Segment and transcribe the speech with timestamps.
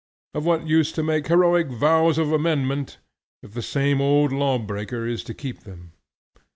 [0.33, 2.97] Of what use to make heroic vows of amendment,
[3.43, 5.91] if the same old law breaker is to keep them?